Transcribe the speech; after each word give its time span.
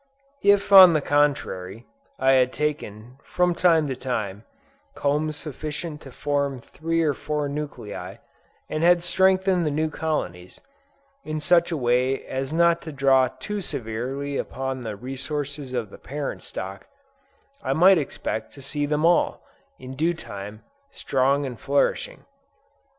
If, 0.41 0.73
on 0.73 0.93
the 0.93 0.99
contrary, 0.99 1.85
I 2.17 2.31
had 2.31 2.51
taken, 2.51 3.17
from 3.23 3.53
time 3.53 3.87
to 3.87 3.95
time, 3.95 4.45
combs 4.95 5.35
sufficient 5.35 6.01
to 6.01 6.11
form 6.11 6.59
three 6.59 7.03
or 7.03 7.13
four 7.13 7.47
nuclei, 7.47 8.15
and 8.67 8.81
had 8.81 9.03
strengthened 9.03 9.63
the 9.63 9.69
new 9.69 9.91
colonies, 9.91 10.59
in 11.23 11.39
such 11.39 11.71
a 11.71 11.77
way 11.77 12.25
as 12.25 12.51
not 12.51 12.81
to 12.81 12.91
draw 12.91 13.27
too 13.27 13.61
severely 13.61 14.37
upon 14.37 14.81
the 14.81 14.95
resources 14.95 15.71
of 15.71 15.91
the 15.91 15.99
parent 15.99 16.41
stock, 16.41 16.87
I 17.61 17.73
might 17.73 17.99
expect 17.99 18.53
to 18.53 18.61
see 18.63 18.87
them 18.87 19.05
all, 19.05 19.43
in 19.77 19.95
due 19.95 20.15
time, 20.15 20.63
strong 20.89 21.45
and 21.45 21.59
flourishing. 21.59 22.25